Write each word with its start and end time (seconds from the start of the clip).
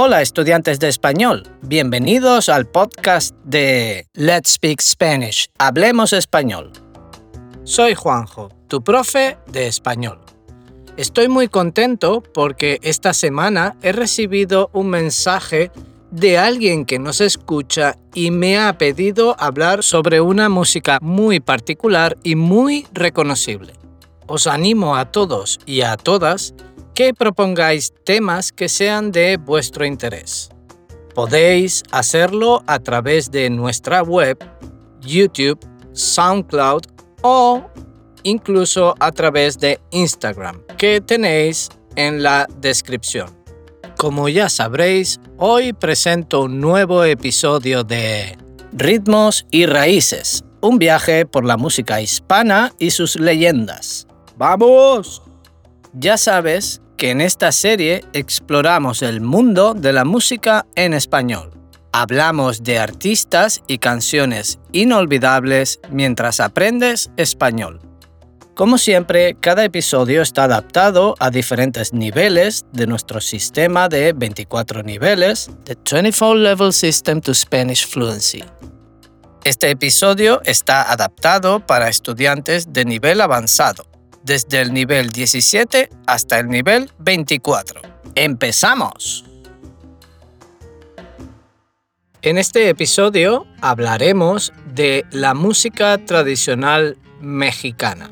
Hola 0.00 0.22
estudiantes 0.22 0.78
de 0.78 0.86
español, 0.86 1.42
bienvenidos 1.60 2.48
al 2.48 2.66
podcast 2.66 3.34
de 3.42 4.06
Let's 4.14 4.50
Speak 4.50 4.80
Spanish, 4.80 5.48
Hablemos 5.58 6.12
Español. 6.12 6.70
Soy 7.64 7.96
Juanjo, 7.96 8.48
tu 8.68 8.84
profe 8.84 9.38
de 9.48 9.66
español. 9.66 10.20
Estoy 10.96 11.26
muy 11.26 11.48
contento 11.48 12.22
porque 12.22 12.78
esta 12.82 13.12
semana 13.12 13.76
he 13.82 13.90
recibido 13.90 14.70
un 14.72 14.88
mensaje 14.88 15.72
de 16.12 16.38
alguien 16.38 16.84
que 16.84 17.00
nos 17.00 17.20
escucha 17.20 17.98
y 18.14 18.30
me 18.30 18.56
ha 18.56 18.78
pedido 18.78 19.34
hablar 19.40 19.82
sobre 19.82 20.20
una 20.20 20.48
música 20.48 20.98
muy 21.02 21.40
particular 21.40 22.16
y 22.22 22.36
muy 22.36 22.86
reconocible. 22.92 23.72
Os 24.28 24.46
animo 24.46 24.94
a 24.94 25.10
todos 25.10 25.58
y 25.66 25.80
a 25.80 25.96
todas 25.96 26.54
que 26.94 27.14
propongáis 27.14 27.92
temas 28.04 28.52
que 28.52 28.68
sean 28.68 29.12
de 29.12 29.36
vuestro 29.36 29.84
interés. 29.84 30.50
Podéis 31.14 31.82
hacerlo 31.90 32.62
a 32.66 32.78
través 32.78 33.30
de 33.30 33.50
nuestra 33.50 34.02
web, 34.02 34.38
YouTube, 35.00 35.58
SoundCloud 35.92 36.82
o 37.22 37.64
incluso 38.22 38.94
a 39.00 39.12
través 39.12 39.58
de 39.58 39.80
Instagram, 39.90 40.62
que 40.76 41.00
tenéis 41.00 41.68
en 41.96 42.22
la 42.22 42.46
descripción. 42.60 43.36
Como 43.96 44.28
ya 44.28 44.48
sabréis, 44.48 45.18
hoy 45.38 45.72
presento 45.72 46.42
un 46.42 46.60
nuevo 46.60 47.02
episodio 47.02 47.82
de 47.82 48.38
Ritmos 48.72 49.46
y 49.50 49.66
Raíces, 49.66 50.44
un 50.60 50.78
viaje 50.78 51.26
por 51.26 51.44
la 51.44 51.56
música 51.56 52.00
hispana 52.00 52.72
y 52.78 52.90
sus 52.90 53.18
leyendas. 53.18 54.06
¡Vamos! 54.36 55.27
Ya 55.94 56.16
sabes 56.16 56.80
que 56.96 57.10
en 57.10 57.20
esta 57.20 57.52
serie 57.52 58.04
exploramos 58.12 59.02
el 59.02 59.20
mundo 59.20 59.74
de 59.74 59.92
la 59.92 60.04
música 60.04 60.66
en 60.74 60.92
español. 60.92 61.52
Hablamos 61.92 62.62
de 62.62 62.78
artistas 62.78 63.62
y 63.66 63.78
canciones 63.78 64.58
inolvidables 64.72 65.80
mientras 65.90 66.40
aprendes 66.40 67.10
español. 67.16 67.80
Como 68.54 68.76
siempre, 68.76 69.36
cada 69.40 69.64
episodio 69.64 70.20
está 70.20 70.44
adaptado 70.44 71.14
a 71.20 71.30
diferentes 71.30 71.92
niveles 71.92 72.66
de 72.72 72.88
nuestro 72.88 73.20
sistema 73.20 73.88
de 73.88 74.12
24 74.12 74.82
niveles, 74.82 75.48
The 75.64 75.76
24 75.76 76.34
Level 76.34 76.72
System 76.72 77.20
to 77.20 77.32
Spanish 77.32 77.86
Fluency. 77.86 78.44
Este 79.44 79.70
episodio 79.70 80.42
está 80.44 80.90
adaptado 80.90 81.64
para 81.64 81.88
estudiantes 81.88 82.72
de 82.72 82.84
nivel 82.84 83.20
avanzado, 83.20 83.86
desde 84.28 84.60
el 84.60 84.74
nivel 84.74 85.08
17 85.08 85.88
hasta 86.06 86.38
el 86.38 86.48
nivel 86.48 86.90
24. 86.98 87.80
¡Empezamos! 88.14 89.24
En 92.20 92.36
este 92.36 92.68
episodio 92.68 93.46
hablaremos 93.62 94.52
de 94.74 95.06
la 95.12 95.32
música 95.32 95.96
tradicional 96.04 96.98
mexicana. 97.20 98.10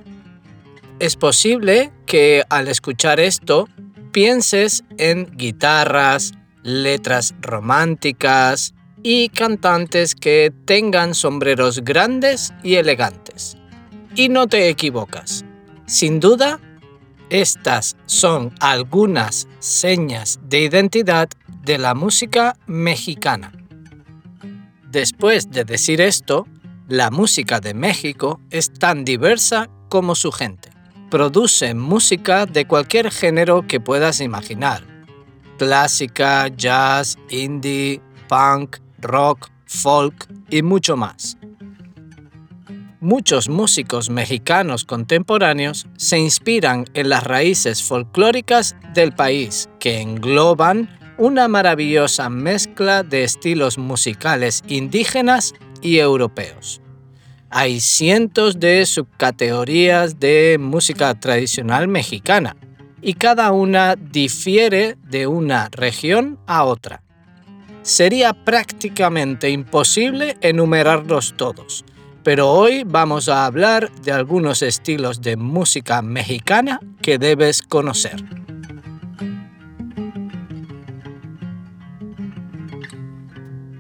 Es 1.01 1.17
posible 1.17 1.93
que 2.07 2.45
al 2.49 2.69
escuchar 2.69 3.21
esto 3.21 3.69
pienses 4.13 4.85
en 4.97 5.27
guitarras, 5.37 6.33
letras 6.63 7.35
románticas 7.43 8.75
y 9.03 9.29
cantantes 9.29 10.15
que 10.15 10.51
tengan 10.65 11.15
sombreros 11.15 11.85
grandes 11.85 12.55
y 12.63 12.77
elegantes. 12.77 13.59
Y 14.15 14.31
no 14.31 14.47
te 14.47 14.71
equivocas. 14.71 15.46
Sin 15.87 16.21
duda, 16.21 16.61
estas 17.31 17.97
son 18.07 18.55
algunas 18.61 19.49
señas 19.59 20.39
de 20.43 20.61
identidad 20.61 21.29
de 21.63 21.79
la 21.79 21.95
música 21.95 22.57
mexicana. 22.67 23.53
Después 24.91 25.51
de 25.51 25.65
decir 25.65 26.01
esto, 26.01 26.47
la 26.89 27.11
música 27.11 27.61
de 27.61 27.75
México 27.75 28.41
es 28.51 28.73
tan 28.73 29.05
diversa 29.05 29.69
como 29.89 30.15
su 30.15 30.31
gente 30.31 30.77
produce 31.11 31.75
música 31.75 32.47
de 32.47 32.67
cualquier 32.67 33.11
género 33.11 33.67
que 33.67 33.81
puedas 33.81 34.21
imaginar. 34.21 34.83
Clásica, 35.59 36.49
jazz, 36.49 37.17
indie, 37.31 38.01
punk, 38.29 38.79
rock, 38.99 39.49
folk 39.67 40.27
y 40.51 40.63
mucho 40.63 40.97
más. 40.97 41.36
Muchos 43.07 43.49
músicos 43.49 44.11
mexicanos 44.11 44.85
contemporáneos 44.85 45.87
se 45.97 46.19
inspiran 46.19 46.87
en 46.93 47.09
las 47.09 47.23
raíces 47.23 47.85
folclóricas 47.85 48.75
del 48.95 49.13
país, 49.13 49.69
que 49.79 50.01
engloban 50.01 50.91
una 51.17 51.47
maravillosa 51.47 52.29
mezcla 52.31 53.05
de 53.05 53.23
estilos 53.23 53.79
musicales 53.79 54.65
indígenas 54.67 55.55
y 55.83 55.99
europeos. 55.99 56.81
Hay 57.49 57.79
cientos 57.79 58.59
de 58.59 58.85
subcategorías 58.85 60.19
de 60.19 60.59
música 60.59 61.15
tradicional 61.15 61.87
mexicana 61.87 62.57
y 63.01 63.15
cada 63.15 63.53
una 63.53 63.95
difiere 63.95 64.97
de 65.05 65.29
una 65.29 65.69
región 65.71 66.41
a 66.49 66.65
otra. 66.65 67.05
Sería 67.83 68.33
prácticamente 68.33 69.49
imposible 69.51 70.37
enumerarlos 70.41 71.35
todos, 71.37 71.85
pero 72.27 72.51
hoy 72.51 72.83
vamos 72.85 73.29
a 73.29 73.47
hablar 73.47 73.89
de 74.03 74.11
algunos 74.11 74.61
estilos 74.61 75.23
de 75.23 75.37
música 75.37 76.03
mexicana 76.03 76.81
que 77.01 77.19
debes 77.19 77.63
conocer. 77.63 78.17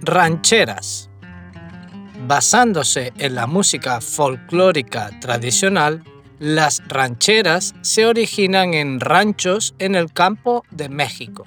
Rancheras 0.00 1.10
Basándose 2.28 3.12
en 3.18 3.34
la 3.34 3.48
música 3.48 4.00
folclórica 4.00 5.10
tradicional, 5.20 6.04
las 6.38 6.86
rancheras 6.86 7.74
se 7.80 8.06
originan 8.06 8.74
en 8.74 9.00
ranchos 9.00 9.74
en 9.80 9.96
el 9.96 10.12
campo 10.12 10.62
de 10.70 10.88
México. 10.88 11.42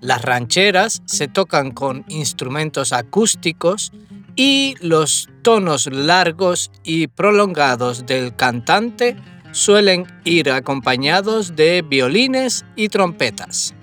Las 0.00 0.22
rancheras 0.22 1.02
se 1.04 1.28
tocan 1.28 1.70
con 1.70 2.06
instrumentos 2.08 2.94
acústicos 2.94 3.92
y 4.36 4.76
los 4.80 5.28
tonos 5.42 5.86
largos 5.86 6.70
y 6.84 7.08
prolongados 7.08 8.06
del 8.06 8.34
cantante 8.34 9.16
suelen 9.52 10.06
ir 10.24 10.50
acompañados 10.50 11.56
de 11.56 11.82
violines 11.82 12.64
y 12.76 12.88
trompetas 12.88 13.74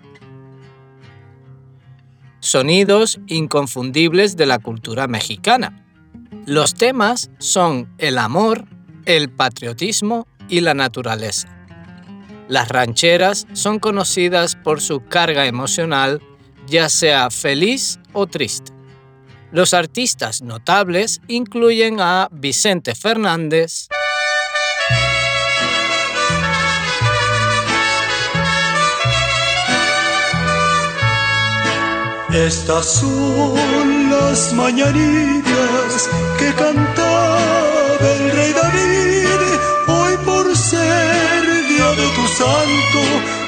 sonidos 2.40 3.20
inconfundibles 3.28 4.38
de 4.38 4.46
la 4.46 4.60
cultura 4.60 5.08
mexicana. 5.08 5.86
Los 6.46 6.74
temas 6.74 7.30
son 7.40 7.94
el 7.98 8.18
amor, 8.18 8.66
el 9.06 9.30
patriotismo 9.30 10.28
y 10.48 10.62
la 10.62 10.74
naturaleza. 10.74 11.48
Las 12.48 12.70
rancheras 12.70 13.46
son 13.54 13.80
conocidas 13.80 14.56
por 14.56 14.82
su 14.82 15.06
carga 15.06 15.46
emocional, 15.46 16.22
ya 16.68 16.90
sea 16.90 17.30
feliz 17.30 18.00
o 18.14 18.26
triste. 18.26 18.79
Los 19.52 19.74
artistas 19.74 20.42
notables 20.42 21.22
incluyen 21.28 22.00
a 22.00 22.28
Vicente 22.32 22.94
Fernández, 22.96 23.90
Estas 32.34 32.86
son 32.86 34.10
las 34.12 34.54
mañanitas 34.54 36.10
que 36.38 36.54
cantaba 36.54 37.40
el 38.02 38.32
rey 38.32 38.54
David. 38.54 39.60
Hoy 39.88 40.16
por 40.24 40.56
ser 40.56 41.68
día 41.68 41.90
de 41.90 42.08
tu 42.16 42.28
santo, 42.28 43.02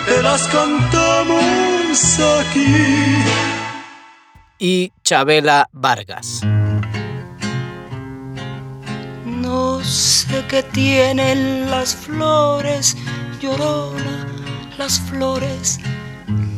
te 0.07 0.24
las 0.24 0.47
cantamos 0.47 2.19
aquí. 2.39 3.61
Y 4.63 4.94
Chabela 5.04 5.68
Vargas. 5.74 6.42
No 9.25 9.84
sé 9.84 10.46
qué 10.48 10.62
tienen 10.62 11.69
las 11.72 11.96
flores, 11.96 12.96
llorona, 13.42 14.28
las 14.78 15.00
flores 15.00 15.80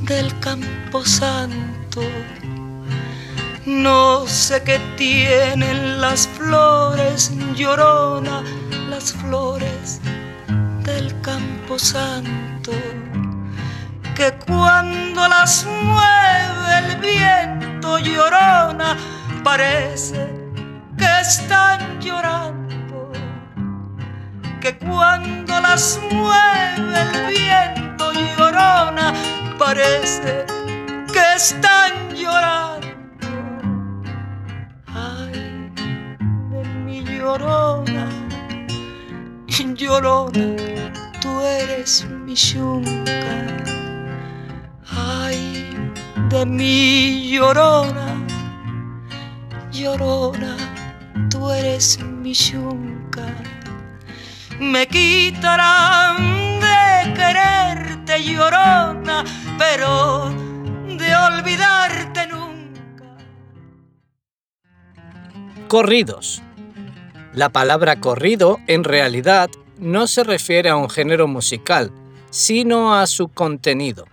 del 0.05 0.37
campo 0.41 1.05
santo 1.05 2.01
no 3.65 4.27
sé 4.27 4.61
qué 4.63 4.77
tienen 4.97 6.01
las 6.01 6.27
flores, 6.27 7.31
llorona, 7.55 8.43
las 8.89 9.13
flores 9.13 10.01
del 10.83 11.19
campo 11.21 11.79
santo, 11.79 12.73
que 14.15 14.31
cuando 14.45 15.27
las 15.27 15.65
mueve 15.65 16.77
el 16.79 16.97
viento 16.97 17.97
llorona, 17.97 18.95
parece 19.43 20.29
que 20.97 21.19
están 21.21 21.99
llorando, 21.99 23.11
que 24.61 24.77
cuando 24.77 25.59
las 25.61 25.99
mueve 26.11 27.01
el 27.01 27.27
viento 27.27 28.11
llorona, 28.13 29.13
parece 29.57 30.45
que 31.11 31.33
están 31.35 32.13
llorando. 32.15 32.87
Ay, 34.93 35.71
de 36.51 36.63
mi 36.85 37.03
llorona, 37.03 38.07
llorona, 39.75 40.93
tú 41.19 41.41
eres 41.41 42.05
mi 42.05 42.35
yunca. 42.35 43.72
De 46.33 46.47
mi 46.47 47.29
llorona, 47.29 48.25
llorona, 49.71 50.57
tú 51.29 51.51
eres 51.51 51.99
mi 51.99 52.33
yunca. 52.33 53.27
Me 54.59 54.87
quitarán 54.87 56.59
de 56.59 57.13
quererte 57.13 58.23
llorona, 58.23 59.23
pero 59.59 60.31
de 60.97 61.15
olvidarte 61.15 62.25
nunca. 62.25 63.15
Corridos. 65.67 66.41
La 67.35 67.49
palabra 67.49 67.99
corrido 67.99 68.57
en 68.65 68.83
realidad 68.83 69.51
no 69.77 70.07
se 70.07 70.23
refiere 70.23 70.71
a 70.71 70.77
un 70.77 70.89
género 70.89 71.27
musical, 71.27 71.91
sino 72.31 72.95
a 72.95 73.05
su 73.05 73.27
contenido. 73.27 74.07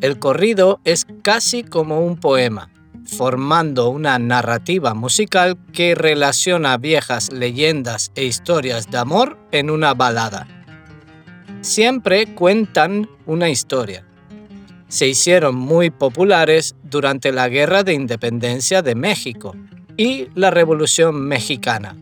El 0.00 0.18
corrido 0.18 0.80
es 0.84 1.06
casi 1.22 1.62
como 1.62 2.00
un 2.00 2.16
poema, 2.16 2.70
formando 3.04 3.90
una 3.90 4.18
narrativa 4.18 4.94
musical 4.94 5.58
que 5.74 5.94
relaciona 5.94 6.78
viejas 6.78 7.30
leyendas 7.30 8.10
e 8.14 8.24
historias 8.24 8.90
de 8.90 8.96
amor 8.96 9.38
en 9.52 9.68
una 9.68 9.92
balada. 9.92 10.46
Siempre 11.60 12.34
cuentan 12.34 13.10
una 13.26 13.50
historia. 13.50 14.06
Se 14.88 15.06
hicieron 15.06 15.54
muy 15.54 15.90
populares 15.90 16.74
durante 16.82 17.30
la 17.30 17.50
Guerra 17.50 17.82
de 17.82 17.92
Independencia 17.92 18.80
de 18.80 18.94
México 18.94 19.54
y 19.98 20.28
la 20.34 20.50
Revolución 20.50 21.20
Mexicana, 21.20 21.94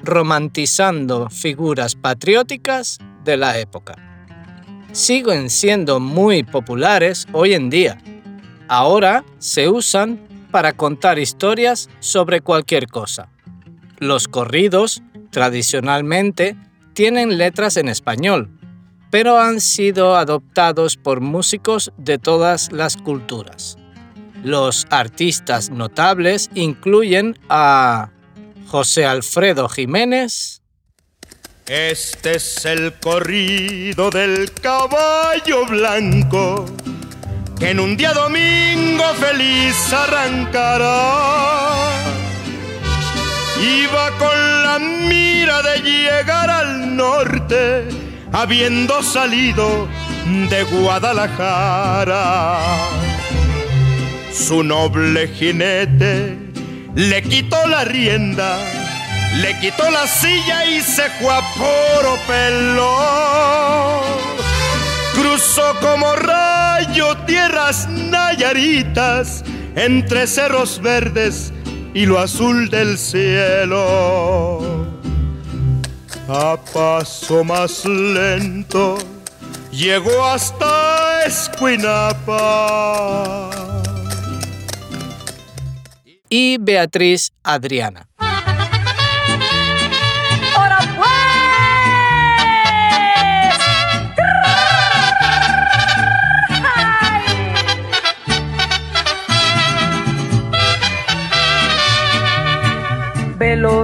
romantizando 0.00 1.30
figuras 1.30 1.94
patrióticas 1.94 2.98
de 3.22 3.36
la 3.36 3.60
época. 3.60 4.13
Siguen 4.94 5.50
siendo 5.50 5.98
muy 5.98 6.44
populares 6.44 7.26
hoy 7.32 7.52
en 7.54 7.68
día. 7.68 7.98
Ahora 8.68 9.24
se 9.38 9.68
usan 9.68 10.20
para 10.52 10.72
contar 10.72 11.18
historias 11.18 11.90
sobre 11.98 12.40
cualquier 12.40 12.86
cosa. 12.86 13.28
Los 13.98 14.28
corridos, 14.28 15.02
tradicionalmente, 15.30 16.56
tienen 16.92 17.38
letras 17.38 17.76
en 17.76 17.88
español, 17.88 18.56
pero 19.10 19.40
han 19.40 19.60
sido 19.60 20.14
adoptados 20.14 20.96
por 20.96 21.20
músicos 21.20 21.92
de 21.98 22.18
todas 22.18 22.70
las 22.70 22.96
culturas. 22.96 23.76
Los 24.44 24.86
artistas 24.90 25.70
notables 25.70 26.50
incluyen 26.54 27.36
a 27.48 28.12
José 28.68 29.06
Alfredo 29.06 29.68
Jiménez, 29.68 30.62
Este 31.66 32.36
es 32.36 32.66
el 32.66 32.92
corrido 32.92 34.10
del 34.10 34.52
caballo 34.52 35.64
blanco 35.64 36.66
que 37.58 37.70
en 37.70 37.80
un 37.80 37.96
día 37.96 38.12
domingo 38.12 39.04
feliz 39.14 39.74
arrancará. 39.90 41.88
Iba 43.62 44.10
con 44.18 44.62
la 44.62 44.78
mira 44.78 45.62
de 45.62 45.80
llegar 45.80 46.50
al 46.50 46.96
norte, 46.96 47.88
habiendo 48.30 49.02
salido 49.02 49.88
de 50.50 50.64
Guadalajara. 50.64 52.58
Su 54.30 54.62
noble 54.62 55.28
jinete 55.28 56.36
le 56.94 57.22
quitó 57.22 57.66
la 57.68 57.84
rienda, 57.84 58.58
le 59.40 59.58
quitó 59.60 59.90
la 59.90 60.06
silla 60.06 60.64
y 60.66 60.80
se 60.80 61.10
fue 61.20 61.34
a 61.34 61.42
pelo. 62.26 64.00
Cruzó 65.14 65.74
como 65.80 66.14
rayo 66.16 67.16
tierras 67.26 67.88
nayaritas 67.88 69.44
entre 69.76 70.26
cerros 70.26 70.80
verdes 70.80 71.52
y 71.94 72.06
lo 72.06 72.18
azul 72.18 72.68
del 72.70 72.98
cielo. 72.98 74.86
A 76.28 76.56
paso 76.72 77.44
más 77.44 77.84
lento 77.84 78.98
llegó 79.70 80.24
hasta 80.24 81.24
Escuinapa. 81.26 82.84
y 86.36 86.58
Beatriz 86.58 87.30
Adriana. 87.44 88.08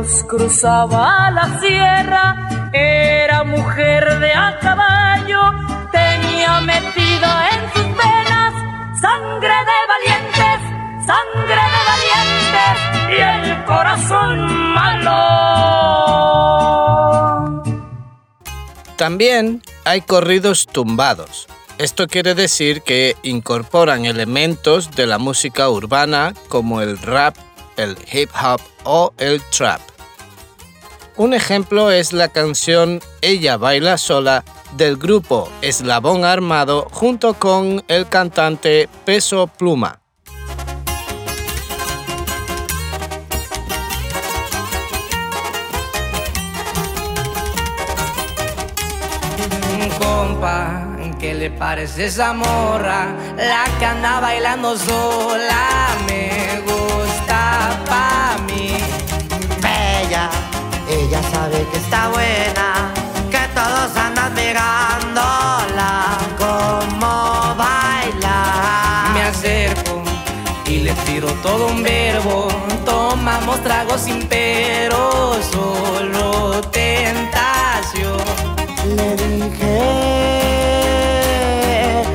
Veloz 0.01 0.25
cruzaba 0.25 1.31
la 1.31 1.61
sierra, 1.61 2.71
era 2.73 3.45
mujer 3.45 4.19
de 4.19 4.33
a 4.33 4.59
caballo, 4.59 5.41
tenía 5.93 6.61
metida 6.63 7.51
en 7.51 7.73
sus 7.73 7.85
venas 7.85 8.55
sangre 9.01 9.55
de 9.71 9.79
valientes, 9.93 10.61
sangre 11.07 11.63
de 11.75 11.81
valientes 11.93 12.77
y 13.11 13.17
el 13.21 13.65
corazón 13.65 14.37
malo. 14.73 15.17
También 18.97 19.63
hay 19.85 20.01
corridos 20.01 20.67
tumbados. 20.67 21.47
Esto 21.79 22.07
quiere 22.07 22.35
decir 22.35 22.83
que 22.83 23.17
incorporan 23.23 24.07
elementos 24.07 24.91
de 24.93 25.07
la 25.07 25.19
música 25.19 25.69
urbana 25.69 26.33
como 26.49 26.81
el 26.81 26.99
rap, 26.99 27.37
el 27.77 27.97
hip 28.13 28.31
hop 28.43 28.61
o 28.85 29.13
el 29.19 29.43
trap. 29.51 29.90
Un 31.17 31.35
ejemplo 31.35 31.91
es 31.91 32.13
la 32.13 32.29
canción 32.29 33.01
Ella 33.21 33.57
baila 33.57 33.99
sola 33.99 34.45
del 34.77 34.97
grupo 34.97 35.51
Eslabón 35.63 36.25
Armado 36.25 36.89
junto 36.91 37.35
con 37.35 37.85
el 37.89 38.09
cantante 38.09 38.89
Peso 39.05 39.47
Pluma. 39.47 40.01
compa, 49.99 50.87
¿qué 51.19 51.35
le 51.35 51.51
parece 51.51 52.07
esa 52.07 52.33
morra? 52.33 53.15
La 53.37 53.65
que 53.79 53.85
anda 53.87 54.21
bailando 54.21 54.77
sola 54.77 55.97
me 56.07 56.61
gusta 56.63 57.83
pa' 57.87 58.39
mí. 58.47 58.70
Ella 61.11 61.23
sabe 61.33 61.67
que 61.73 61.79
está 61.79 62.09
buena, 62.11 62.93
que 63.33 63.43
todos 63.53 63.97
andan 63.97 64.33
mirándola 64.33 66.17
como 66.39 67.57
baila. 67.57 69.11
Me 69.13 69.23
acerco 69.23 70.05
y 70.67 70.79
le 70.79 70.93
tiro 71.05 71.27
todo 71.43 71.67
un 71.67 71.83
verbo. 71.83 72.47
Tomamos 72.85 73.61
tragos 73.65 74.03
sin 74.03 74.29
pero, 74.29 75.37
solo 75.51 76.61
tentación. 76.71 78.23
Le 78.95 79.17
dije, 79.17 79.81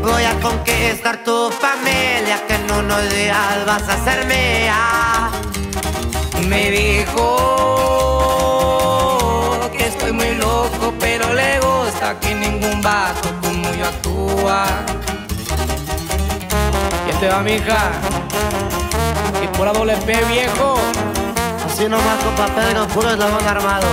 voy 0.03 0.23
a 0.23 0.39
conquistar 0.39 1.21
tu 1.25 1.51
familia, 1.51 2.41
que 2.47 2.55
en 2.55 2.71
unos 2.71 3.09
días 3.09 3.65
vas 3.65 3.89
a 3.89 4.01
ser 4.05 4.25
mía. 4.25 5.31
Me 6.47 6.71
dijo 6.71 7.54
gusta 12.05 12.19
que 12.19 12.35
ningún 12.35 12.81
vato 12.81 13.29
como 13.41 13.73
yo 13.73 13.85
actúa. 13.85 14.65
¿Quién 17.05 17.19
te 17.19 17.27
va, 17.29 17.41
mija? 17.41 17.91
Y 19.43 19.47
por 19.57 19.65
la 19.67 19.73
doble 19.73 19.95
P, 19.97 20.25
viejo. 20.25 20.75
Así 21.65 21.87
nomás, 21.87 22.23
compa 22.23 22.47
Pedro, 22.55 22.87
puro 22.87 23.09
eslabón 23.09 23.47
armado. 23.47 23.87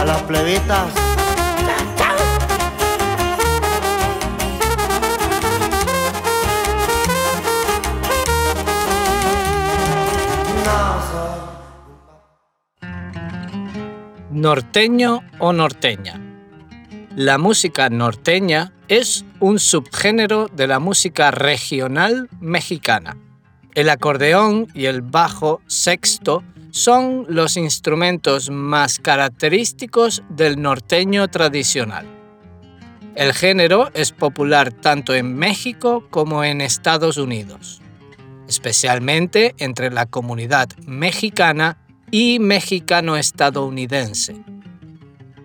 A 0.00 0.04
las 0.04 0.22
plebitas. 0.22 0.86
Norteño 14.30 15.20
o 15.40 15.52
norteña. 15.52 16.27
La 17.18 17.36
música 17.36 17.90
norteña 17.90 18.72
es 18.86 19.24
un 19.40 19.58
subgénero 19.58 20.46
de 20.46 20.68
la 20.68 20.78
música 20.78 21.32
regional 21.32 22.28
mexicana. 22.40 23.16
El 23.74 23.90
acordeón 23.90 24.68
y 24.72 24.84
el 24.84 25.02
bajo 25.02 25.60
sexto 25.66 26.44
son 26.70 27.26
los 27.28 27.56
instrumentos 27.56 28.50
más 28.50 29.00
característicos 29.00 30.22
del 30.28 30.62
norteño 30.62 31.26
tradicional. 31.26 32.06
El 33.16 33.34
género 33.34 33.90
es 33.94 34.12
popular 34.12 34.72
tanto 34.72 35.12
en 35.12 35.34
México 35.34 36.06
como 36.10 36.44
en 36.44 36.60
Estados 36.60 37.16
Unidos, 37.16 37.82
especialmente 38.46 39.56
entre 39.58 39.90
la 39.90 40.06
comunidad 40.06 40.68
mexicana 40.86 41.78
y 42.12 42.38
mexicano-estadounidense. 42.38 44.36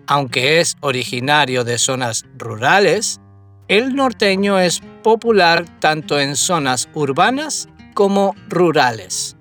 Aunque 0.06 0.60
es 0.60 0.76
originario 0.80 1.64
de 1.64 1.78
zonas 1.78 2.24
rurales, 2.36 3.20
el 3.68 3.94
norteño 3.94 4.58
es 4.58 4.80
popular 5.02 5.64
tanto 5.80 6.20
en 6.20 6.36
zonas 6.36 6.88
urbanas 6.92 7.68
como 7.94 8.34
rurales. 8.48 9.36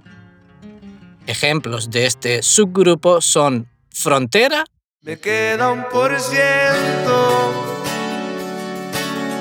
Ejemplos 1.28 1.90
de 1.90 2.06
este 2.06 2.42
subgrupo 2.42 3.20
son 3.20 3.68
Frontera. 3.92 4.64
Me 5.02 5.20
queda 5.20 5.72
un 5.72 5.84
por 5.90 6.18
ciento 6.20 7.52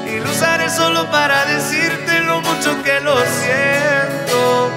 y 0.07 0.19
lo 0.19 0.31
usaré 0.31 0.69
solo 0.69 1.09
para 1.11 1.45
decirte 1.47 2.21
lo 2.21 2.41
mucho 2.41 2.83
que 2.83 3.01
lo 3.01 3.17
siento. 3.19 4.71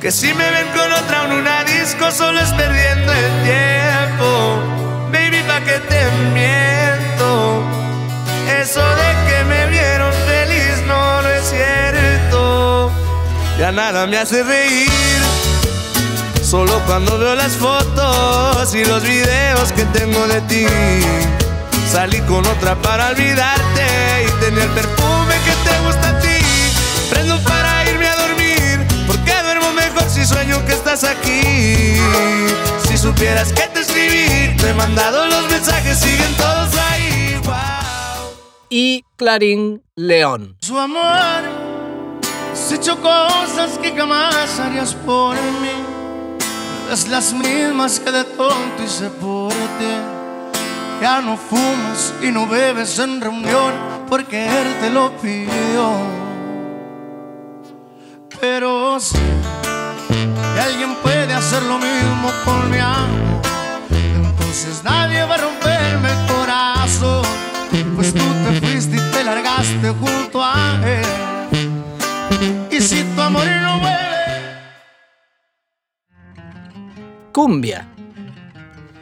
Que 0.00 0.10
si 0.12 0.32
me 0.34 0.50
ven 0.50 0.68
con 0.68 0.92
otra 0.92 1.26
en 1.26 1.32
una 1.32 1.64
disco 1.64 2.10
solo 2.10 2.40
es 2.40 2.50
perdiendo 2.52 3.12
el 3.12 3.42
tiempo. 3.44 4.89
Que 5.64 5.78
te 5.78 6.10
miento. 6.32 7.62
Eso 8.60 8.80
de 8.80 9.10
que 9.28 9.44
me 9.44 9.66
vieron 9.66 10.12
feliz 10.26 10.86
no, 10.86 11.22
no 11.22 11.28
es 11.28 11.44
cierto. 11.48 12.90
Ya 13.58 13.70
nada 13.70 14.06
me 14.06 14.18
hace 14.18 14.42
reír. 14.42 14.90
Solo 16.42 16.80
cuando 16.86 17.18
veo 17.18 17.34
las 17.34 17.52
fotos 17.52 18.74
y 18.74 18.84
los 18.84 19.02
videos 19.04 19.70
que 19.72 19.84
tengo 19.86 20.26
de 20.26 20.40
ti. 20.42 20.66
Salí 21.90 22.20
con 22.22 22.46
otra 22.46 22.74
para 22.76 23.08
olvidarte 23.08 23.86
y 24.26 24.44
tener 24.44 24.64
el 24.64 24.70
perfume 24.70 25.34
que 25.44 25.70
te 25.70 25.78
gusta 25.86 26.08
a 26.08 26.18
ti. 26.20 26.38
Prendo 27.10 27.38
para 27.44 27.84
irme 27.88 28.08
a 28.08 28.16
dormir, 28.16 28.86
porque 29.06 29.32
duermo 29.42 29.72
mejor 29.72 30.04
si 30.08 30.24
sueño 30.24 30.64
que 30.66 30.72
estás 30.72 31.04
aquí. 31.04 31.96
Si 32.88 32.96
supieras 32.96 33.52
que 33.52 33.62
te 33.68 33.79
te 34.60 34.68
he 34.68 34.74
mandado 34.74 35.26
los 35.26 35.50
mensajes, 35.50 35.98
siguen 35.98 36.34
todos 36.36 36.76
ahí. 36.90 37.40
Wow. 37.44 37.54
y 38.68 39.04
Clarín 39.16 39.82
León. 39.96 40.56
Su 40.60 40.78
amor, 40.78 41.42
has 42.52 42.72
hecho 42.72 43.00
cosas 43.00 43.78
que 43.80 43.92
jamás 43.96 44.58
harías 44.60 44.94
por 44.94 45.34
mí. 45.34 45.70
Es 46.92 47.08
las 47.08 47.32
mismas 47.32 48.00
que 48.00 48.10
de 48.10 48.24
tonto 48.24 48.82
hice 48.84 49.08
por 49.10 49.52
ti. 49.52 49.94
Ya 51.00 51.22
no 51.22 51.36
fumas 51.36 52.12
y 52.22 52.30
no 52.30 52.46
bebes 52.46 52.98
en 52.98 53.20
reunión 53.20 53.72
porque 54.08 54.44
él 54.44 54.76
te 54.80 54.90
lo 54.90 55.10
pidió. 55.16 55.92
Pero 58.40 59.00
si 59.00 59.18
alguien 60.60 60.94
puede 60.96 61.32
hacer 61.32 61.62
lo 61.62 61.78
mismo 61.78 62.30
con 62.44 62.70
mi 62.70 62.78
amor, 62.78 63.49
entonces 64.50 64.82
nadie 64.82 65.22
va 65.26 65.36
a 65.36 65.38
romperme 65.38 66.08
el 66.08 66.26
corazón. 66.26 67.22
Pues 67.94 68.12
tú 68.12 68.18
te 68.18 68.60
fuiste 68.60 68.96
y 68.96 69.12
te 69.12 69.22
largaste 69.22 69.90
junto 69.90 70.42
a 70.42 70.80
él. 70.84 71.06
Y 72.68 72.80
si 72.80 73.04
tu 73.04 73.20
amor 73.20 73.46
no 73.46 73.78
vuelve. 73.78 73.96
Cumbia. 77.30 77.86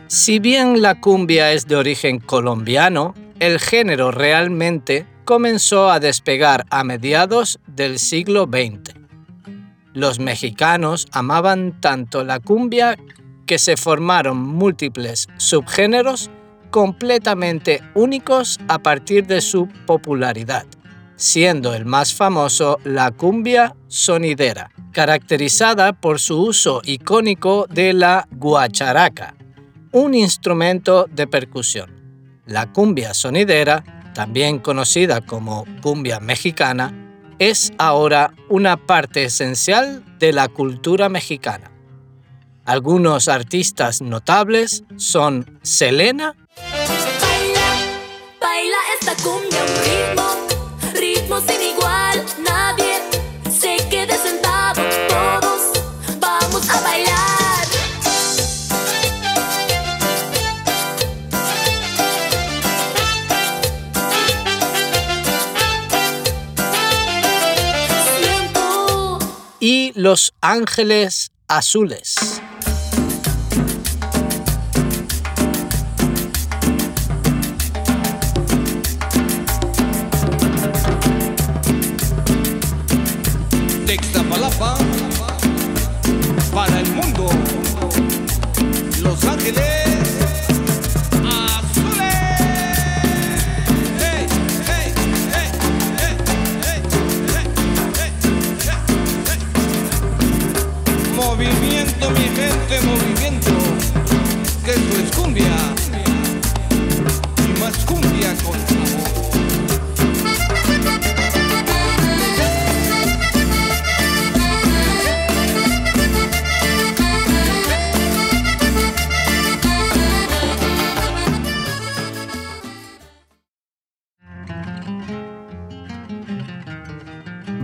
Si 0.06 0.38
bien 0.38 0.82
la 0.82 1.00
cumbia 1.00 1.52
es 1.52 1.66
de 1.66 1.76
origen 1.76 2.18
colombiano, 2.18 3.14
el 3.40 3.58
género 3.58 4.10
realmente 4.10 5.06
comenzó 5.24 5.90
a 5.90 5.98
despegar 5.98 6.66
a 6.68 6.84
mediados 6.84 7.58
del 7.66 7.98
siglo 7.98 8.44
XX. 8.44 8.94
Los 9.94 10.18
mexicanos 10.18 11.06
amaban 11.10 11.80
tanto 11.80 12.22
la 12.22 12.38
cumbia 12.38 12.98
que 13.48 13.58
se 13.58 13.76
formaron 13.76 14.36
múltiples 14.36 15.26
subgéneros 15.38 16.30
completamente 16.70 17.82
únicos 17.94 18.60
a 18.68 18.78
partir 18.78 19.26
de 19.26 19.40
su 19.40 19.66
popularidad, 19.86 20.66
siendo 21.16 21.74
el 21.74 21.86
más 21.86 22.14
famoso 22.14 22.78
la 22.84 23.10
cumbia 23.10 23.74
sonidera, 23.88 24.70
caracterizada 24.92 25.94
por 25.94 26.20
su 26.20 26.40
uso 26.40 26.82
icónico 26.84 27.66
de 27.70 27.94
la 27.94 28.28
guacharaca, 28.30 29.34
un 29.92 30.14
instrumento 30.14 31.06
de 31.10 31.26
percusión. 31.26 31.90
La 32.44 32.70
cumbia 32.70 33.14
sonidera, 33.14 34.12
también 34.14 34.58
conocida 34.58 35.22
como 35.22 35.64
cumbia 35.80 36.20
mexicana, 36.20 36.92
es 37.38 37.72
ahora 37.78 38.34
una 38.50 38.76
parte 38.76 39.24
esencial 39.24 40.04
de 40.18 40.34
la 40.34 40.48
cultura 40.48 41.08
mexicana. 41.08 41.77
Algunos 42.68 43.28
artistas 43.28 44.02
notables 44.02 44.84
son 44.98 45.58
Selena, 45.62 46.36
Baila, 47.22 47.68
baila 48.38 48.76
esta 49.00 49.14
cumbia, 49.22 49.62
un 49.62 49.74
ritmo, 49.88 50.26
ritmo 50.92 51.40
sin 51.40 51.62
igual. 51.62 52.22
Nadie 52.44 53.00
se 53.50 53.78
quede 53.88 54.18
sentado, 54.18 54.82
todos 55.08 55.80
vamos 56.20 56.68
a 56.68 56.80
bailar. 56.82 57.64
Siento 68.18 69.18
y 69.58 69.92
Los 69.94 70.34
Ángeles 70.42 71.32
Azules. 71.48 72.42
it 89.48 89.56
is. 89.56 89.77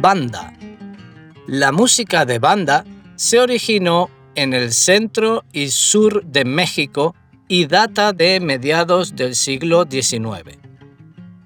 Banda. 0.05 0.53
La 1.47 1.73
música 1.73 2.27
de 2.27 2.39
banda 2.39 2.85
se 3.17 3.41
originó 3.41 4.11
en 4.35 4.53
el 4.53 4.75
centro 4.75 5.45
y 5.51 5.69
sur 5.69 6.23
de 6.27 6.45
México 6.45 7.15
y 7.49 7.65
data 7.65 8.13
de 8.13 8.39
mediados 8.39 9.17
del 9.17 9.35
siglo 9.35 9.87
XIX. 9.91 10.59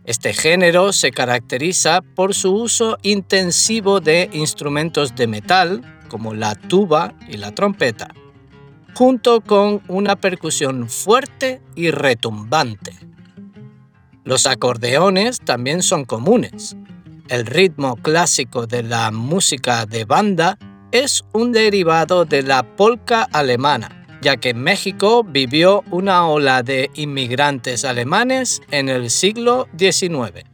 Este 0.03 0.33
género 0.33 0.93
se 0.93 1.13
caracteriza 1.13 2.01
por 2.01 2.35
su 2.35 2.53
uso 2.53 2.99
intensivo 3.03 4.01
de 4.01 4.29
instrumentos 4.33 5.15
de 5.15 5.29
metal, 5.29 6.01
como 6.09 6.35
la 6.35 6.57
tuba 6.57 7.15
y 7.29 7.37
la 7.37 7.55
trompeta, 7.55 8.09
junto 8.93 9.41
con 9.41 9.83
una 9.87 10.17
percusión 10.17 10.89
fuerte 10.89 11.63
y 11.77 11.93
retumbante. 11.93 12.93
Los 14.25 14.47
acordeones 14.47 15.39
también 15.39 15.81
son 15.85 16.05
comunes. 16.05 16.77
El 17.29 17.45
ritmo 17.45 17.97
clásico 17.97 18.67
de 18.67 18.83
la 18.83 19.11
música 19.11 19.85
de 19.85 20.07
banda 20.07 20.57
es 20.93 21.23
un 21.35 21.53
derivado 21.53 22.25
de 22.25 22.43
la 22.43 22.63
polka 22.63 23.29
alemana, 23.31 24.07
ya 24.23 24.39
que 24.39 24.55
México 24.55 25.23
vivió 25.25 25.85
una 25.91 26.27
ola 26.27 26.63
de 26.63 26.91
inmigrantes 26.95 27.85
alemanes 27.85 28.63
en 28.71 28.89
el 28.89 29.11
siglo 29.11 29.69
XIX. 29.79 30.47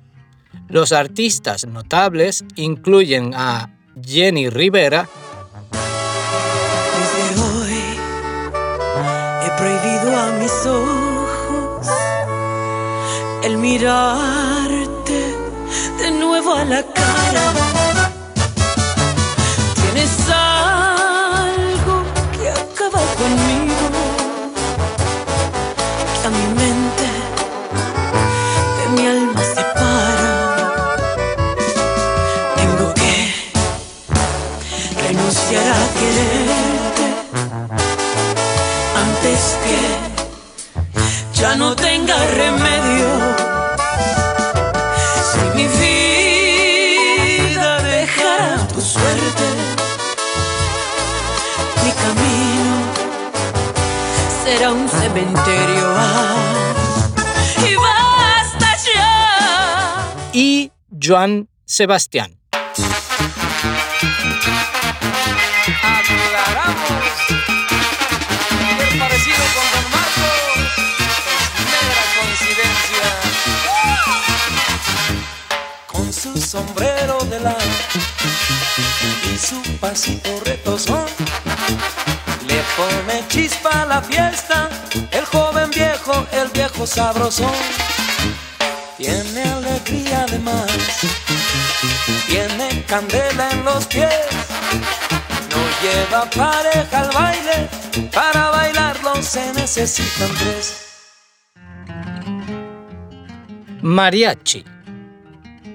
Los 0.69 0.91
artistas 0.91 1.65
notables 1.65 2.45
incluyen 2.57 3.35
a 3.37 3.71
Jenny 4.05 4.51
Rivera, 4.51 5.09
Desde 6.99 7.41
hoy 7.41 7.99
he 9.45 9.51
prohibido 9.57 10.17
a 10.19 10.33
mis 10.41 10.67
ojos 10.67 11.87
el 13.45 13.59
mirarte 13.59 14.44
a 16.57 16.65
la 16.65 16.83
cara. 16.83 17.45
Tienes 19.81 20.13
algo 20.31 21.97
que 22.33 22.49
acaba 22.49 23.01
conmigo, 23.21 23.87
que 26.21 26.27
a 26.27 26.31
mi 26.31 26.47
mente 26.61 27.09
de 28.77 28.85
mi 28.95 29.03
alma 29.09 29.43
separa. 29.55 30.35
Tengo 32.57 32.87
que 33.01 33.15
renunciar 35.07 35.67
a 35.67 35.85
quererte 35.99 37.07
antes 39.05 39.41
que 39.65 39.79
ya 41.41 41.51
no 41.57 41.75
tenga 41.75 42.17
remedio. 42.37 42.64
Cementerio. 55.15 55.95
Y 57.69 57.75
basta 57.77 58.77
ya. 58.85 60.13
y 60.33 60.73
Joan 61.01 61.49
Sebastián. 61.65 62.37
Aclaramos. 65.83 67.05
Cualquier 68.49 68.99
parecido 68.99 69.45
con 69.55 69.67
Don 69.75 69.87
Marcos 69.95 70.59
es 71.59 71.65
mera 71.71 72.05
coincidencia. 72.19 73.09
Con 75.93 76.07
su 76.13 76.33
sombrero 76.41 77.19
de 77.31 77.39
lana 77.41 77.79
y 79.33 79.39
su 79.39 79.63
pasito 79.79 80.31
retozón, 80.45 81.07
le 82.49 82.61
pone 82.77 83.25
chispa 83.29 83.83
a 83.83 83.87
la 83.87 84.03
fiesta. 84.03 84.69
Viejo, 86.05 86.27
el 86.33 86.49
viejo 86.51 86.87
sabrosón. 86.87 87.53
Tiene 88.99 89.43
alegría 89.43 90.27
además, 90.29 90.67
tiene 92.27 92.85
candela 92.87 93.51
en 93.51 93.65
los 93.65 93.87
pies. 93.87 94.11
No 95.51 95.63
lleva 95.83 96.29
pareja 96.31 97.01
al 97.01 97.11
baile, 97.11 97.69
para 98.13 98.51
bailarlo 98.51 99.23
se 99.23 99.53
necesitan 99.55 100.31
tres. 100.39 100.81
Mariachi. 103.81 104.65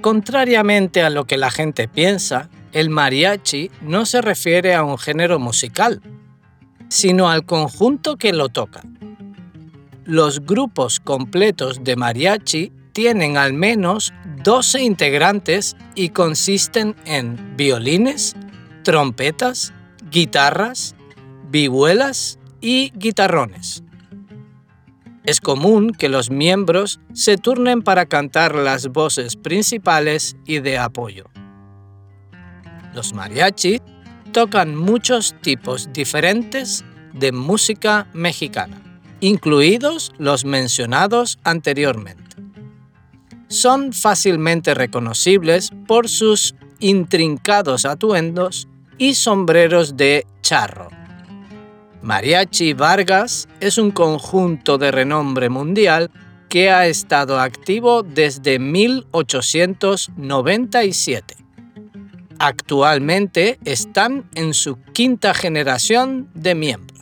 Contrariamente 0.01 1.01
a 1.01 1.09
lo 1.09 1.25
que 1.25 1.37
la 1.37 1.49
gente 1.49 1.87
piensa, 1.87 2.49
el 2.71 2.89
mariachi 2.89 3.71
no 3.81 4.05
se 4.05 4.21
refiere 4.21 4.75
a 4.75 4.83
un 4.83 4.97
género 4.97 5.39
musical, 5.39 6.01
sino 6.87 7.29
al 7.29 7.45
conjunto 7.45 8.17
que 8.17 8.31
lo 8.31 8.49
toca. 8.49 8.81
Los 10.09 10.43
grupos 10.43 10.99
completos 10.99 11.83
de 11.83 11.95
mariachi 11.95 12.71
tienen 12.93 13.37
al 13.37 13.53
menos 13.53 14.11
12 14.43 14.81
integrantes 14.81 15.77
y 15.93 16.09
consisten 16.09 16.95
en 17.05 17.55
violines, 17.55 18.35
trompetas, 18.83 19.71
guitarras, 20.09 20.95
vihuelas 21.51 22.39
y 22.59 22.91
guitarrones. 22.95 23.83
Es 25.25 25.41
común 25.41 25.91
que 25.91 26.09
los 26.09 26.31
miembros 26.31 26.99
se 27.13 27.37
turnen 27.37 27.83
para 27.83 28.07
cantar 28.07 28.55
las 28.55 28.87
voces 28.87 29.35
principales 29.35 30.35
y 30.47 30.57
de 30.57 30.79
apoyo. 30.79 31.25
Los 32.95 33.13
mariachi 33.13 33.79
tocan 34.31 34.75
muchos 34.75 35.35
tipos 35.43 35.93
diferentes 35.93 36.83
de 37.13 37.31
música 37.31 38.07
mexicana, 38.13 38.88
incluidos 39.19 40.13
los 40.17 40.45
mencionados 40.45 41.37
anteriormente. 41.43 42.23
Son 43.47 43.93
fácilmente 43.93 44.73
reconocibles 44.73 45.71
por 45.87 46.07
sus 46.07 46.55
intrincados 46.79 47.85
atuendos 47.85 48.69
y 48.97 49.15
sombreros 49.15 49.97
de 49.97 50.25
charro. 50.41 50.87
Mariachi 52.01 52.73
Vargas 52.73 53.49
es 53.59 53.77
un 53.77 53.91
conjunto 53.91 54.77
de 54.77 54.91
renombre 54.91 55.49
mundial 55.49 56.09
que 56.47 56.71
ha 56.71 56.87
estado 56.87 57.37
activo 57.39 58.03
desde 58.03 58.59
1897. 58.59 61.35
Actualmente 62.39 63.59
están 63.65 64.29
en 64.33 64.53
su 64.53 64.77
quinta 64.93 65.33
generación 65.33 66.29
de 66.33 66.55
miembros. 66.55 66.98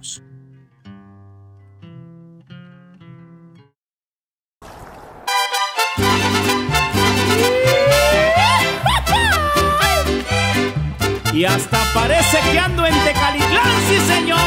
Y 11.37 11.45
hasta 11.45 11.77
parece 11.93 12.39
que 12.51 12.57
ando 12.57 12.83
en 12.83 12.95
Tecalitlán, 13.03 13.71
sí 13.87 13.97
señor. 14.11 14.39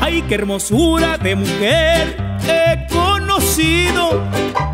Ay, 0.00 0.22
qué 0.22 0.36
hermosura 0.36 1.18
de 1.18 1.36
mujer 1.36 2.16
he 2.48 2.86
conocido. 2.90 4.24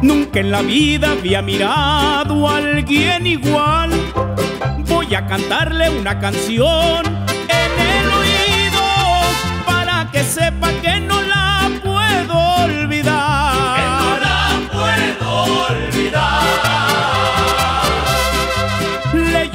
Nunca 0.01 0.39
en 0.39 0.53
la 0.53 0.63
vida 0.63 1.11
había 1.11 1.43
mirado 1.43 2.49
a 2.49 2.59
alguien 2.59 3.27
igual. 3.27 3.91
Voy 4.87 5.13
a 5.13 5.27
cantarle 5.27 5.91
una 5.91 6.21
canción 6.21 7.26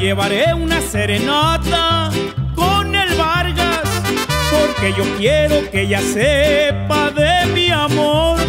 llevaré 0.01 0.51
una 0.55 0.81
serenata 0.81 2.09
con 2.55 2.95
el 2.95 3.15
Vargas, 3.15 3.83
porque 4.51 4.93
yo 4.97 5.03
quiero 5.17 5.69
que 5.69 5.81
ella 5.81 6.01
sepa 6.01 7.11
de 7.11 7.45
mi 7.53 7.69
amor. 7.69 8.39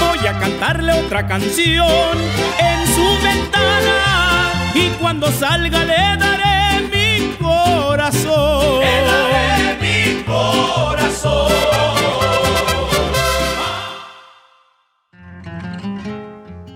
Voy 0.00 0.26
a 0.26 0.32
cantarle 0.40 0.92
otra 0.92 1.26
canción 1.26 2.16
en 2.58 2.86
su 2.94 3.06
ventana 3.22 4.70
y 4.74 4.88
cuando 4.98 5.30
salga 5.30 5.84
le 5.84 6.16
daré 6.24 6.88
mi 6.94 7.34
corazón. 7.36 8.80
Le 8.80 9.04
daré 9.04 9.76
mi 9.82 10.22
corazón. 10.22 11.52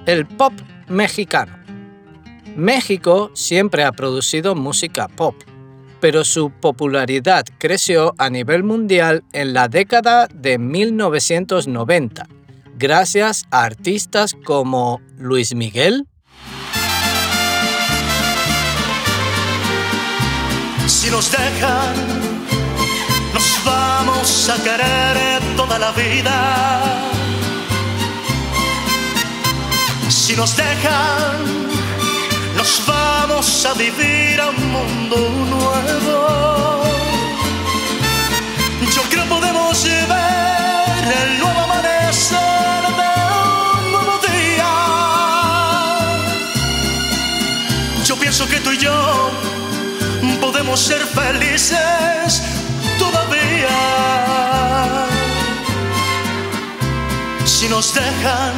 El 0.05 0.27
pop 0.27 0.53
mexicano. 0.89 1.68
México 2.59 3.31
siempre 3.35 3.85
ha 3.85 3.93
producido 3.93 4.55
música 4.55 5.09
pop, 5.09 5.35
pero 6.01 6.25
su 6.25 6.51
popularidad 6.51 7.45
creció 7.59 8.15
a 8.19 8.29
nivel 8.29 8.65
mundial 8.65 9.25
en 9.33 9.55
la 9.55 9.69
década 9.69 10.27
de 10.35 10.59
1990, 10.59 12.27
gracias 12.77 13.45
a 13.51 13.63
artistas 13.63 14.37
como 14.45 15.01
Luis 15.17 15.55
Miguel, 15.55 16.07
Si 20.89 21.11
nos 21.11 21.31
dejan, 21.31 21.95
nos 23.33 23.65
vamos 23.65 24.49
a 24.49 24.63
querer 24.63 25.57
toda 25.57 25.79
la 25.79 25.93
vida. 25.93 26.85
Si 30.09 30.35
nos 30.35 30.57
dejan, 30.57 31.78
nos 32.59 32.85
vamos 32.87 33.65
a 33.67 33.73
vivir 33.75 34.41
a 34.41 34.49
un 34.51 34.73
mundo 34.73 35.17
nuevo. 35.55 36.83
Yo 38.95 39.03
creo 39.11 39.27
podemos 39.29 39.85
ver 39.85 41.05
el 41.23 41.39
nuevo 41.39 41.61
amanecer 41.61 42.83
de 43.01 43.11
un 43.79 43.93
nuevo 43.93 44.15
día. 44.27 44.73
Yo 48.05 48.17
pienso 48.17 48.49
que 48.49 48.59
tú 48.59 48.73
y 48.73 48.79
yo 48.79 49.31
podemos 50.41 50.81
ser 50.81 51.03
felices 51.21 52.43
todavía. 52.99 53.77
si 57.45 57.69
nos 57.69 57.95
dejan. 57.95 58.55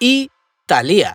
Y 0.00 0.30
Thalía. 0.66 1.14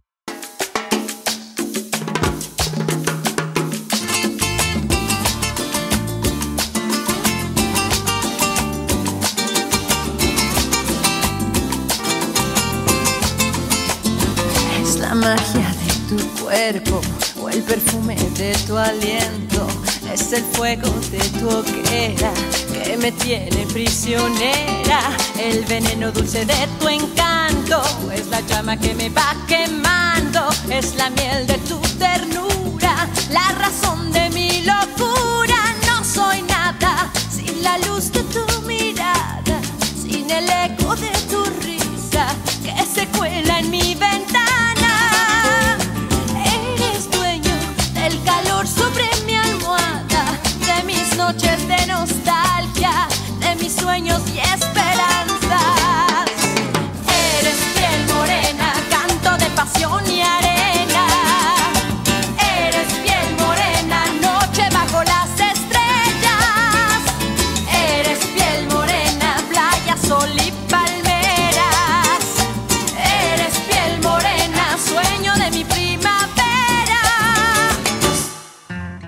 O 17.42 17.50
el 17.50 17.62
perfume 17.64 18.16
de 18.38 18.54
tu 18.66 18.78
aliento. 18.78 19.68
Es 20.14 20.32
el 20.32 20.44
fuego 20.44 20.90
de 21.12 21.20
tu 21.38 21.50
hoguera 21.50 22.32
que 22.72 22.96
me 22.96 23.12
tiene 23.12 23.66
prisionera. 23.74 25.02
El 25.38 25.66
veneno 25.66 26.10
dulce 26.14 26.46
de 26.46 26.56
tu 26.80 26.88
encanto 26.88 27.82
es 28.14 28.28
la 28.28 28.40
llama 28.42 28.78
que 28.78 28.96
me 28.96 29.10
va 29.10 29.36
quemando. 29.46 30.48
Es 30.70 30.96
la 30.96 31.10
miel 31.10 31.46
de 31.48 31.58
tu 31.68 31.78
ternura, 32.00 33.10
la 33.30 33.50
razón 33.60 34.14
de 34.14 34.30
mi 34.30 34.62
locura. 34.62 35.58
No 35.86 36.02
soy 36.06 36.44
nada 36.44 37.12
sin 37.30 37.62
la 37.62 37.78
luz 37.80 38.10
de 38.14 38.24
tu 38.24 38.46
mirada, 38.62 39.60
sin 40.02 40.32
el 40.32 40.50
eco 40.50 40.96
de 40.96 41.12
tu 41.30 41.43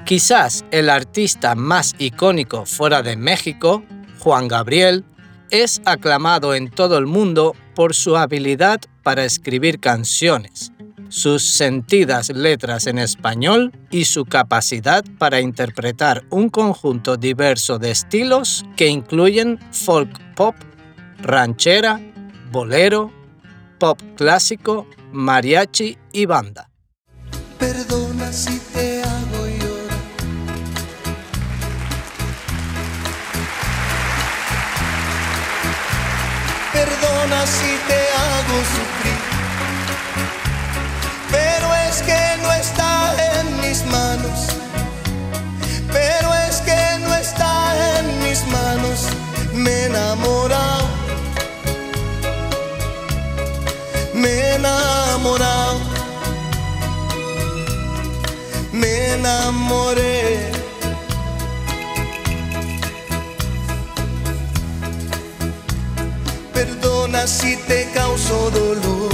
Quizás 0.06 0.64
el 0.70 0.92
artista 0.92 1.56
más 1.56 1.96
icónico 1.98 2.68
fuera 2.68 3.02
de 3.02 3.18
México, 3.18 3.84
Juan 4.20 4.48
Gabriel, 4.48 5.04
es 5.50 5.82
aclamado 5.84 6.54
en 6.54 6.70
todo 6.70 7.00
el 7.00 7.08
mundo 7.08 7.56
por 7.74 7.96
su 7.96 8.16
habilidad 8.16 8.82
para 9.02 9.26
escribir 9.26 9.80
canciones, 9.80 10.72
sus 11.10 11.54
sentidas 11.54 12.30
letras 12.30 12.86
en 12.86 13.00
español 13.00 13.72
y 13.90 14.06
su 14.06 14.26
capacidad 14.26 15.04
para 15.18 15.42
interpretar 15.42 16.24
un 16.30 16.50
conjunto 16.50 17.18
diverso 17.18 17.80
de 17.80 17.90
estilos 17.90 18.64
que 18.76 18.88
incluyen 18.88 19.58
folk 19.72 20.36
pop, 20.36 20.56
ranchera, 21.18 22.00
bolero, 22.52 23.12
pop 23.80 24.00
clásico, 24.16 24.86
mariachi 25.12 25.98
y 26.14 26.28
banda. 26.28 26.70
Perdona 36.76 37.40
si 37.48 37.72
te 37.88 38.00
hago 38.22 38.58
sufrir. 38.76 39.20
Pero 41.32 41.68
es 41.88 42.02
que 42.02 42.22
no 42.44 42.52
está 42.52 42.92
en 43.32 43.46
mis 43.62 43.86
manos. 43.86 44.40
Pero 45.94 46.34
es 46.48 46.56
que 46.68 46.82
no 47.00 47.16
está 47.16 47.52
en 47.98 48.06
mis 48.24 48.46
manos. 48.48 49.00
Me 49.54 49.86
he. 49.86 50.16
Me 54.14 54.34
he. 54.52 54.86
Me 58.74 59.14
enamoré. 59.14 60.55
Perdona 67.26 67.42
si 67.42 67.56
te 67.68 67.90
causo 67.92 68.52
dolor. 68.52 69.10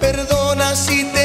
Perdona 0.00 0.74
si 0.74 1.04
te 1.12 1.17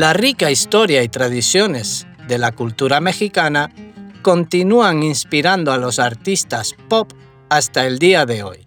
La 0.00 0.14
rica 0.14 0.50
historia 0.50 1.02
y 1.02 1.10
tradiciones 1.10 2.06
de 2.26 2.38
la 2.38 2.52
cultura 2.52 3.02
mexicana 3.02 3.70
continúan 4.22 5.02
inspirando 5.02 5.72
a 5.72 5.76
los 5.76 5.98
artistas 5.98 6.74
pop 6.88 7.12
hasta 7.50 7.86
el 7.86 7.98
día 7.98 8.24
de 8.24 8.42
hoy. 8.42 8.66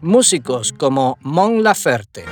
Músicos 0.00 0.72
como 0.72 1.18
Mon 1.20 1.62
Laferte, 1.62 2.24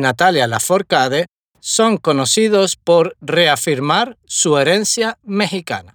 Natalia 0.00 0.46
Lafourcade 0.46 1.26
son 1.60 1.98
conocidos 1.98 2.76
por 2.76 3.16
reafirmar 3.20 4.16
su 4.24 4.58
herencia 4.58 5.18
mexicana. 5.22 5.94